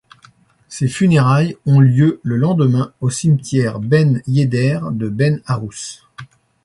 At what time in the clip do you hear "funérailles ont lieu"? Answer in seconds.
0.87-2.19